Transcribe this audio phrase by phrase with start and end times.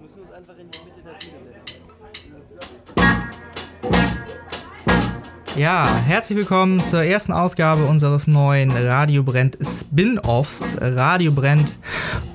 [0.00, 1.78] Jetzt müssen wir uns einfach in die Mitte der Bühne setzen.
[5.56, 10.76] Ja, herzlich willkommen zur ersten Ausgabe unseres neuen Radio Brennt Spin-Offs.
[10.80, 11.76] Radio Brennt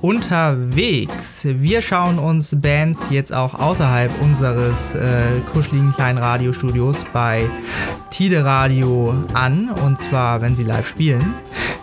[0.02, 1.46] unterwegs.
[1.46, 7.48] Wir schauen uns Bands jetzt auch außerhalb unseres äh, kuscheligen kleinen Radiostudios bei
[8.10, 9.70] Tide Radio an.
[9.70, 11.32] Und zwar, wenn sie live spielen.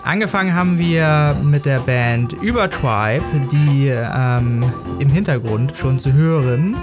[0.04, 4.66] Angefangen haben wir mit der Band Übertribe, die ähm,
[5.00, 6.76] im Hintergrund schon zu hören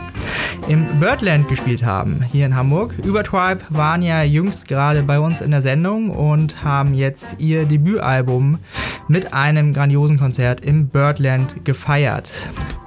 [0.68, 2.95] im Birdland gespielt haben, hier in Hamburg.
[3.02, 8.58] Übertribe waren ja jüngst gerade bei uns in der Sendung und haben jetzt ihr Debütalbum
[9.08, 12.28] mit einem grandiosen Konzert im Birdland gefeiert.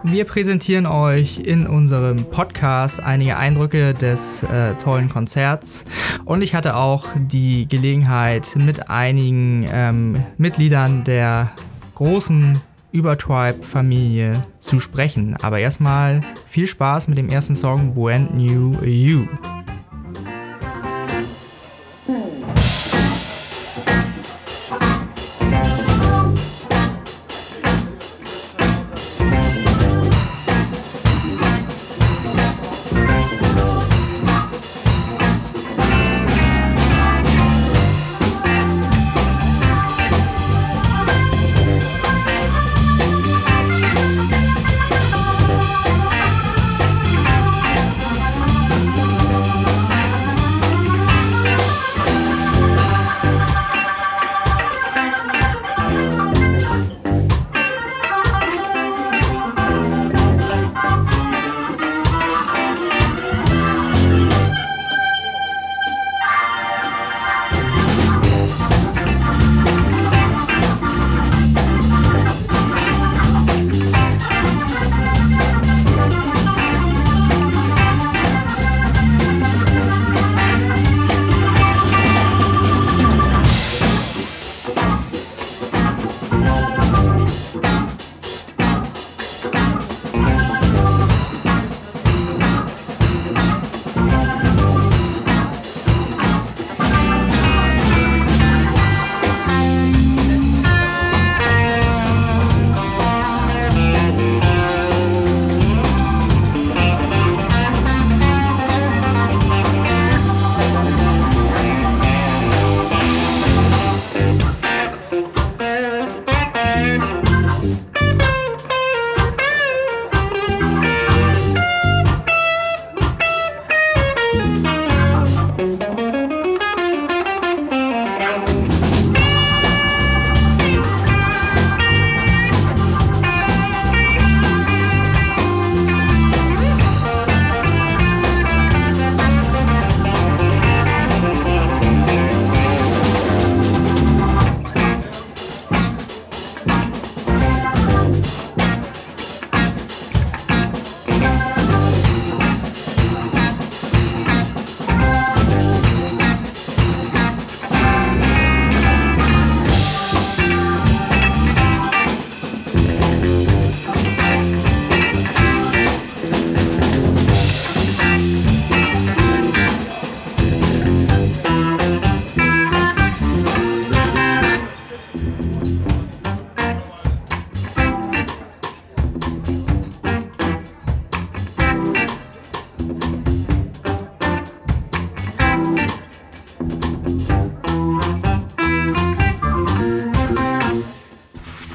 [0.04, 5.86] Wir präsentieren euch in unserem Podcast einige Eindrücke des äh, tollen Konzerts
[6.26, 11.52] und ich hatte auch die Gelegenheit mit einigen ähm, Mitgliedern der
[11.96, 15.36] großen Übertribe-Familie zu sprechen.
[15.42, 19.26] Aber erstmal viel Spaß mit dem ersten Song Brand New You.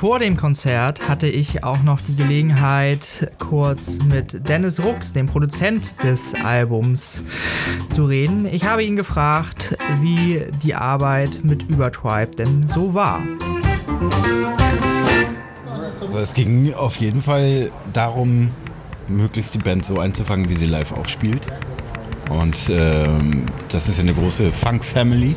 [0.07, 5.95] Vor dem Konzert hatte ich auch noch die Gelegenheit, kurz mit Dennis Rux, dem Produzent
[6.05, 7.25] des Albums,
[7.91, 8.47] zu reden.
[8.47, 13.21] Ich habe ihn gefragt, wie die Arbeit mit Übertribe denn so war.
[16.07, 18.53] Also es ging auf jeden Fall darum,
[19.09, 21.43] möglichst die Band so einzufangen, wie sie live auch spielt.
[22.31, 25.35] Und ähm, das ist eine große Funk-Family.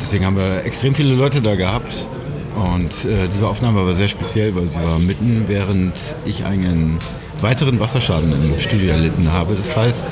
[0.00, 2.06] Deswegen haben wir extrem viele Leute da gehabt.
[2.54, 5.92] Und äh, diese Aufnahme war sehr speziell, weil sie war mitten, während
[6.24, 6.98] ich einen
[7.40, 9.54] weiteren Wasserschaden im Studio erlitten habe.
[9.54, 10.06] Das heißt,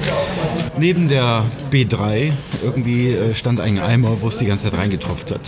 [0.78, 5.40] neben der B3 irgendwie äh, stand ein Eimer, wo es die ganze Zeit reingetropft hat.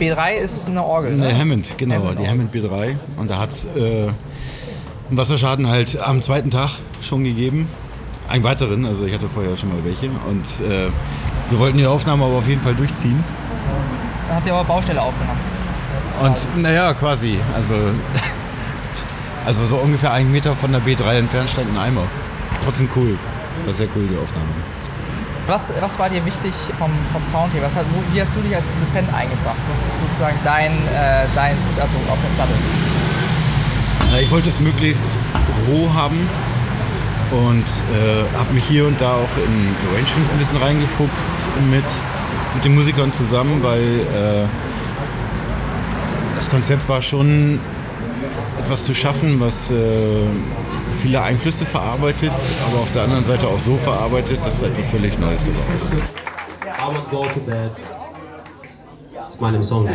[0.00, 1.26] B3 ist eine Orgel, ne?
[1.26, 2.94] Eine Hammond, genau, Hammond die Hammond B3.
[3.16, 4.08] Und da hat es äh,
[5.08, 6.70] einen Wasserschaden halt am zweiten Tag
[7.02, 7.68] schon gegeben.
[8.28, 10.06] Einen weiteren, also ich hatte vorher schon mal welche.
[10.06, 10.88] Und äh,
[11.50, 13.24] wir wollten die Aufnahme aber auf jeden Fall durchziehen.
[14.28, 15.57] Dann habt ihr aber Baustelle aufgenommen.
[16.20, 17.38] Und naja, quasi.
[17.54, 17.74] Also
[19.48, 22.02] Also so ungefähr einen Meter von der B3 entfernt stand ein Eimer.
[22.64, 23.16] Trotzdem cool.
[23.64, 24.52] War sehr cool, die Aufnahme.
[25.46, 27.62] Was, was war dir wichtig vom, vom Sound her?
[27.62, 29.56] Was hat, wie hast du dich als Produzent eingebracht?
[29.70, 32.52] Was ist sozusagen dein, äh, dein Fußabdruck auf der Platte?
[34.12, 35.16] Ja, Ich wollte es möglichst
[35.66, 36.28] roh haben
[37.30, 41.84] und äh, habe mich hier und da auch in Arrangements ein bisschen reingefuchst mit,
[42.54, 44.44] mit den Musikern zusammen, weil äh,
[46.38, 47.58] das Konzept war schon
[48.60, 49.74] etwas zu schaffen, was äh,
[51.02, 52.30] viele Einflüsse verarbeitet,
[52.70, 55.92] aber auf der anderen Seite auch so verarbeitet, dass da etwas völlig Neues dabei ist.
[59.40, 59.88] I Song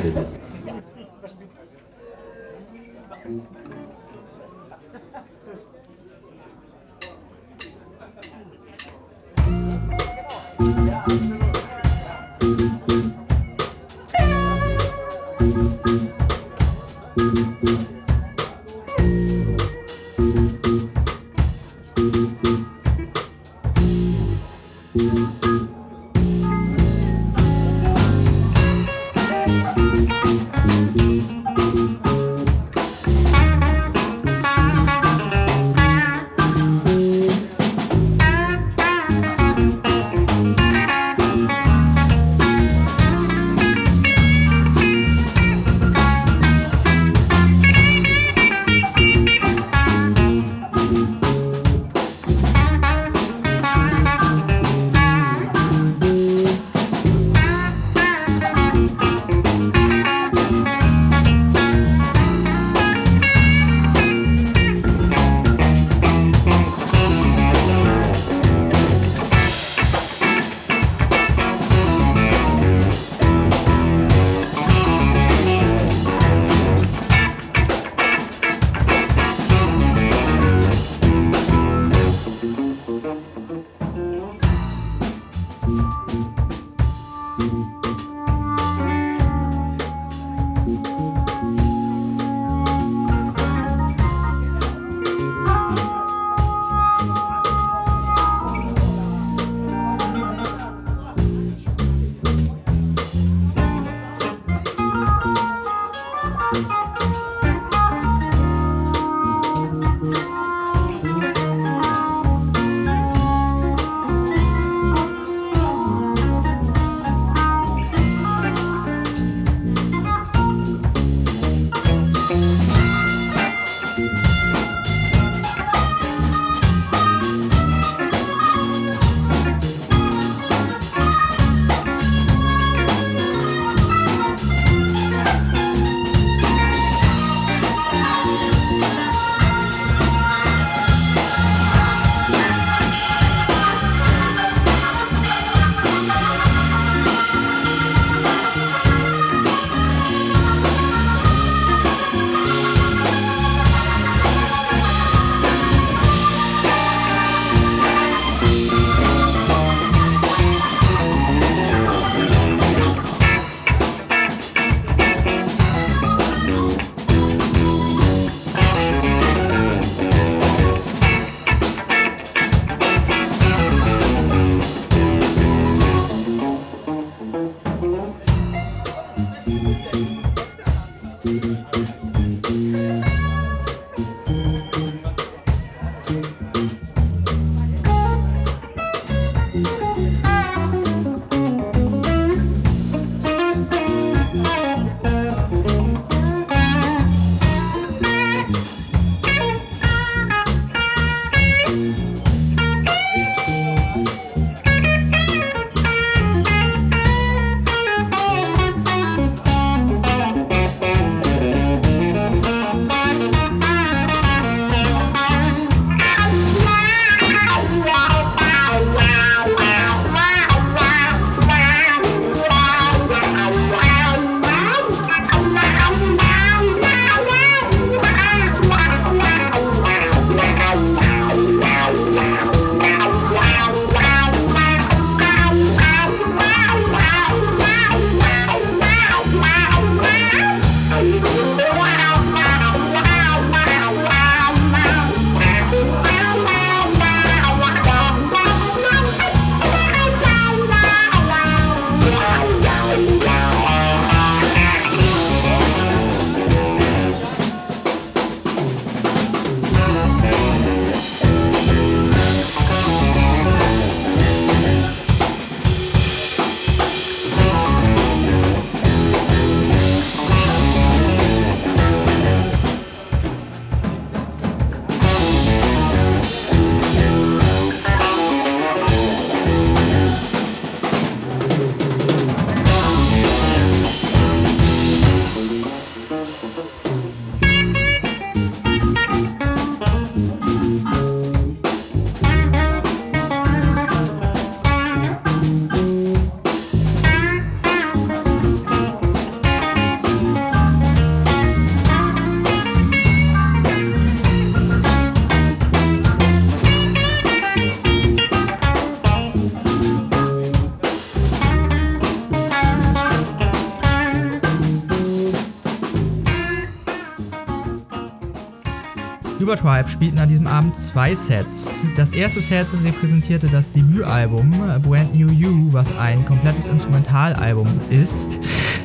[319.54, 321.84] Übertribe spielten an diesem Abend zwei Sets.
[321.96, 324.50] Das erste Set repräsentierte das Debütalbum
[324.82, 328.40] Brand New You, was ein komplettes Instrumentalalbum ist.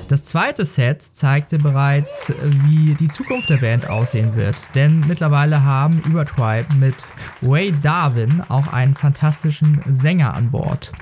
[0.08, 2.34] Das zweite Set zeigte bereits,
[2.66, 6.96] wie die Zukunft der Band aussehen wird, denn mittlerweile haben Übertribe mit
[7.42, 10.92] Ray Darwin auch einen fantastischen Sänger an Bord.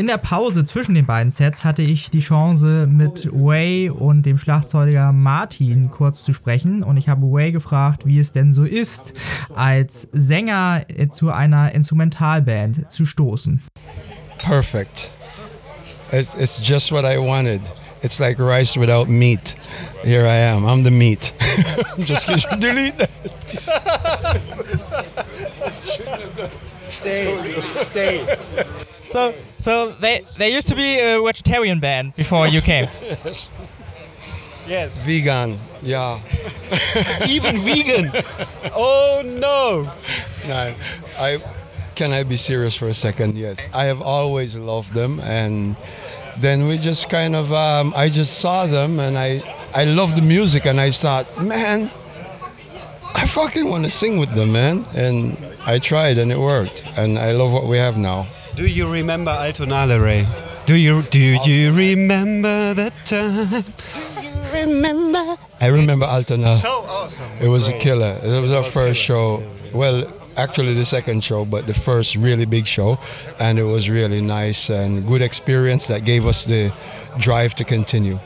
[0.00, 4.38] In der Pause zwischen den beiden Sets hatte ich die Chance, mit Way und dem
[4.38, 9.12] Schlagzeuger Martin kurz zu sprechen und ich habe Way gefragt, wie es denn so ist,
[9.54, 13.62] als Sänger zu einer Instrumentalband zu stoßen.
[14.38, 15.10] Perfect.
[16.12, 17.60] It's, it's just what I wanted.
[18.00, 19.54] It's like rice without meat.
[20.02, 20.64] Here I am.
[20.64, 21.34] I'm the meat.
[21.98, 22.44] I'm just kidding.
[22.58, 23.10] Delete that.
[26.86, 27.36] Stay,
[27.74, 28.38] stay.
[29.10, 32.86] So, so they, they used to be a vegetarian band before you came.
[34.68, 35.02] Yes.
[35.02, 35.58] Vegan.
[35.82, 36.20] Yeah.
[37.26, 38.12] Even vegan.
[38.72, 39.90] Oh no.
[40.46, 40.74] No,
[41.18, 41.42] I
[41.96, 43.36] can I be serious for a second?
[43.36, 45.76] Yes, I have always loved them, and
[46.38, 49.42] then we just kind of um, I just saw them, and I
[49.74, 51.90] I loved the music, and I thought, man,
[53.14, 55.36] I fucking want to sing with them, man, and
[55.66, 58.26] I tried, and it worked, and I love what we have now.
[58.56, 60.26] Do you remember Altonale, Ray?
[60.66, 63.64] Do you do you remember that time?
[63.94, 65.36] Do you remember?
[65.60, 66.56] I remember Altona.
[66.56, 67.30] So awesome.
[67.40, 68.18] It was a killer.
[68.22, 69.42] It was our first show.
[69.72, 70.04] Well,
[70.36, 72.98] actually the second show, but the first really big show,
[73.38, 76.72] and it was really nice and good experience that gave us the
[77.18, 78.18] drive to continue.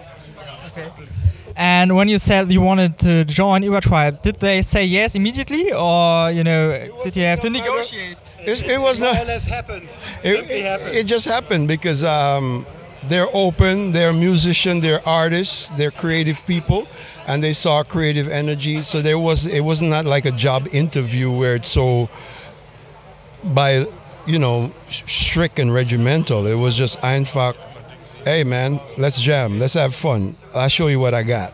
[1.56, 6.30] And when you said you wanted to join Übertribe, did they say yes immediately, or
[6.30, 8.18] you know, did you have to negotiate?
[8.40, 9.26] It, it was not.
[9.26, 9.88] less happened.
[10.22, 10.96] It, it, happened.
[10.96, 12.66] it just happened because um,
[13.04, 16.86] they're open, they're musicians, they're artists, they're creative people,
[17.26, 18.82] and they saw creative energy.
[18.82, 22.08] So there was it was not like a job interview where it's so
[23.52, 23.86] by
[24.26, 26.46] you know strict and regimental.
[26.46, 27.54] It was just einfach,
[28.24, 30.34] hey man, let's jam, let's have fun.
[30.54, 31.52] I'll show you what I got,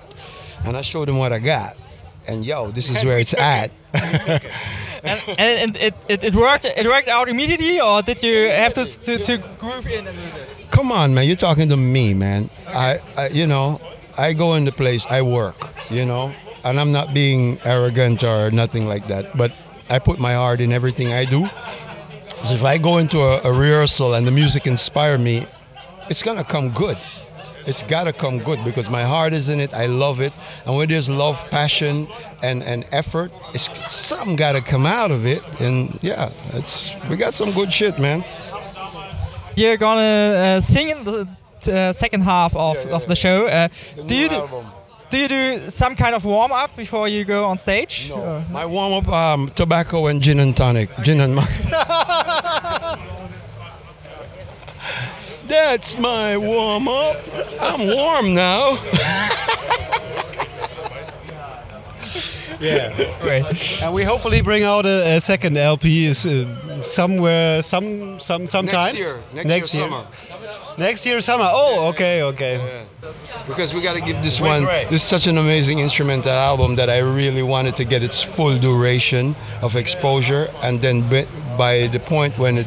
[0.65, 1.77] and I showed them what I got,
[2.27, 3.71] and yo, this is where it's at.
[5.03, 8.85] and, and it, it, it worked it worked out immediately, or did you have to
[8.85, 10.71] to, to groove in a little bit?
[10.71, 11.27] Come on, man.
[11.27, 12.49] You're talking to me, man.
[12.69, 13.81] I, I, you know,
[14.17, 15.57] I go in the place, I work,
[15.91, 16.33] you know,
[16.65, 19.37] and I'm not being arrogant or nothing like that.
[19.37, 19.53] But
[19.89, 21.49] I put my heart in everything I do.
[22.45, 25.47] So if I go into a, a rehearsal and the music inspire me,
[26.11, 26.99] it's gonna come good.
[27.67, 29.75] It's gotta come good because my heart is in it.
[29.75, 30.33] I love it,
[30.67, 32.07] and when there's love, passion,
[32.43, 35.43] and, and effort, it's something gotta come out of it.
[35.61, 38.25] And yeah, it's we got some good shit, man.
[39.57, 40.01] You're gonna
[40.57, 41.29] uh, sing in the
[41.71, 43.47] uh, second half of, Yeah, yeah, of the show.
[43.47, 43.69] Uh,
[44.07, 44.67] do you do, album.
[45.11, 48.07] do you do some kind of warm up before you go on stage?
[48.09, 48.17] No.
[48.17, 50.89] Or- My warm up um, tobacco and gin and tonic.
[51.03, 51.37] Gin and
[51.71, 52.99] tonic.
[55.51, 57.17] That's my warm up.
[57.61, 58.79] I'm warm now.
[62.61, 62.95] Yeah.
[63.21, 63.83] Great.
[63.83, 68.95] And we hopefully bring out a, a second LP is, uh, somewhere, some, some, sometime.
[68.95, 69.21] Next year.
[69.33, 70.07] Next, year, summer.
[70.79, 71.49] Next year summer.
[71.49, 72.87] Oh, okay, okay.
[73.49, 74.65] Because we got to give this With one.
[74.67, 74.85] Ray.
[74.85, 78.57] This is such an amazing instrumental album that I really wanted to get its full
[78.59, 81.01] duration of exposure, and then
[81.57, 82.67] by the point when it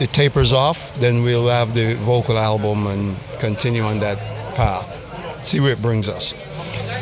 [0.00, 4.18] it tapers off, then we'll have the vocal album and continue on that
[4.54, 4.86] path.
[5.44, 6.34] See where it brings us.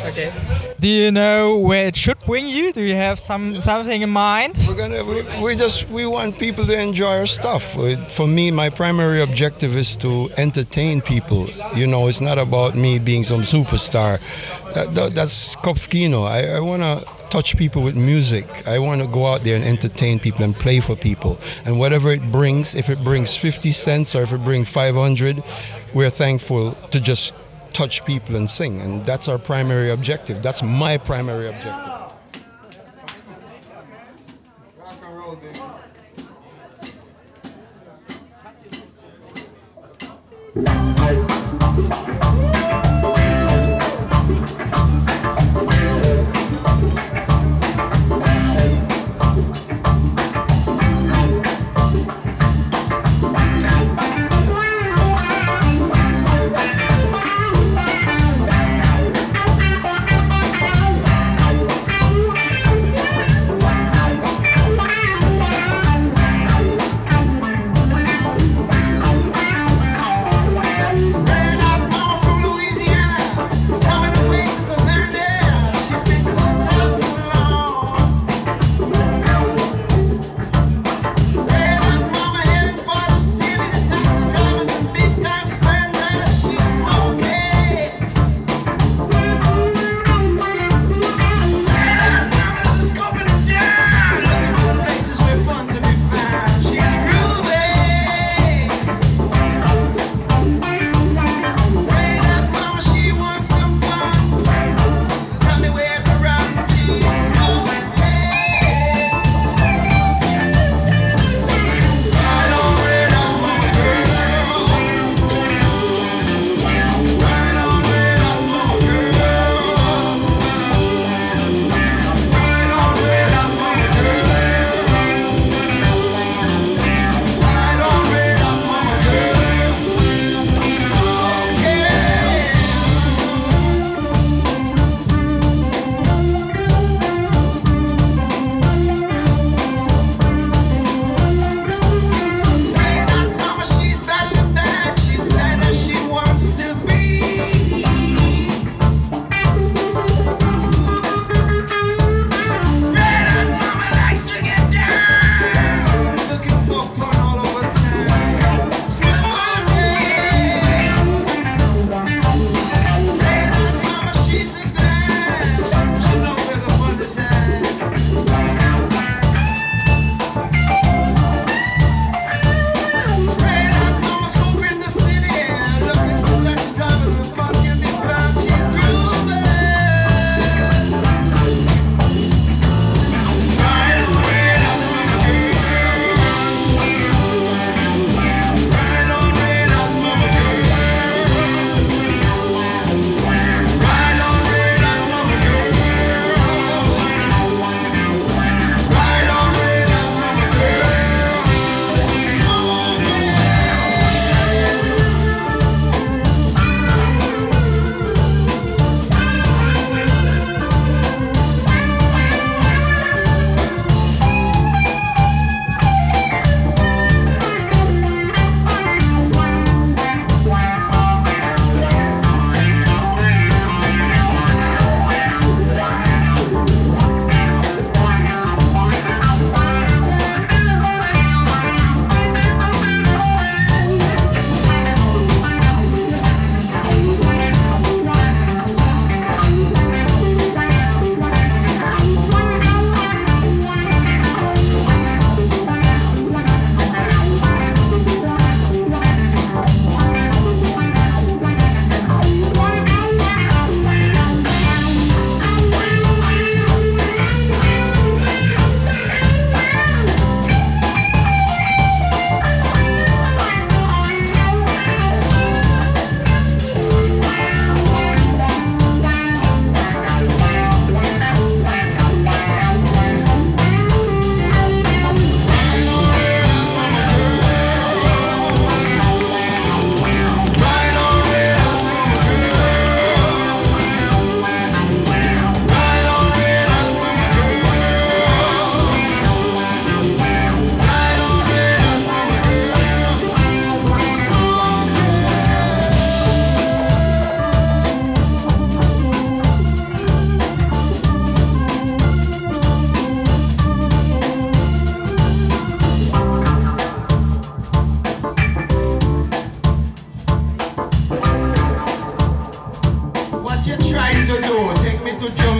[0.07, 0.33] Okay.
[0.79, 2.73] Do you know where it should bring you?
[2.73, 4.55] Do you have some something in mind?
[4.69, 7.77] We're gonna we, we just we want people to enjoy our stuff.
[8.13, 11.49] For me, my primary objective is to entertain people.
[11.75, 14.21] You know, it's not about me being some superstar.
[14.75, 16.29] That, that, that's Kopfkino.
[16.29, 18.47] I, I want to touch people with music.
[18.67, 21.39] I want to go out there and entertain people and play for people.
[21.65, 25.43] And whatever it brings, if it brings 50 cents or if it brings 500,
[25.95, 27.33] we're thankful to just
[27.73, 28.81] touch people and sing.
[28.81, 30.43] And that's our primary objective.
[30.43, 31.93] That's my primary objective.
[40.57, 42.56] Ran out mama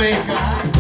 [0.07, 0.76] maker.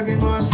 [0.00, 0.49] stuck in my